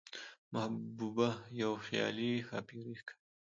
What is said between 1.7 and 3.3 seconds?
خيالي ښاپېرۍ ښکاري،